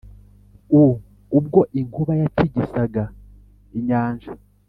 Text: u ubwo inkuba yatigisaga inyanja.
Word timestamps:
u 0.81 0.83
ubwo 1.37 1.59
inkuba 1.79 2.13
yatigisaga 2.21 3.03
inyanja. 3.77 4.31